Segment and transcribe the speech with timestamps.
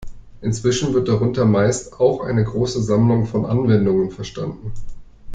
[0.41, 4.71] Inzwischen wird darunter meist auch eine große Sammlung von Anwendungen verstanden.